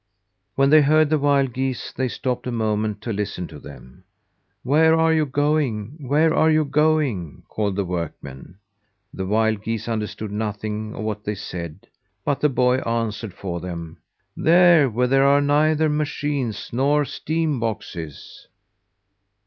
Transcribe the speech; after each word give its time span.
When 0.55 0.71
they 0.71 0.81
heard 0.81 1.11
the 1.11 1.19
wild 1.19 1.53
geese, 1.53 1.91
they 1.91 2.07
stopped 2.07 2.47
a 2.47 2.51
moment 2.51 3.01
to 3.01 3.13
listen 3.13 3.45
to 3.49 3.59
them. 3.59 4.03
"Where 4.63 4.95
are 4.99 5.13
you 5.13 5.27
going? 5.27 5.97
Where 6.07 6.33
are 6.33 6.49
you 6.49 6.65
going?" 6.65 7.43
called 7.47 7.75
the 7.75 7.85
workmen. 7.85 8.57
The 9.13 9.27
wild 9.27 9.61
geese 9.61 9.87
understood 9.87 10.31
nothing 10.31 10.95
of 10.95 11.03
what 11.03 11.23
they 11.23 11.35
said, 11.35 11.85
but 12.25 12.41
the 12.41 12.49
boy 12.49 12.77
answered 12.77 13.35
for 13.35 13.59
them: 13.59 13.99
"There, 14.35 14.89
where 14.89 15.05
there 15.05 15.27
are 15.27 15.39
neither 15.39 15.87
machines 15.87 16.71
nor 16.73 17.05
steam 17.05 17.59
boxes." 17.59 18.47